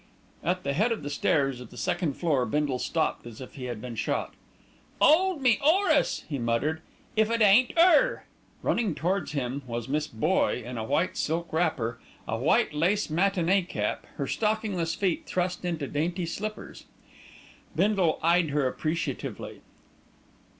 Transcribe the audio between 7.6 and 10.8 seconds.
'er!" Running towards him was Miss Boye in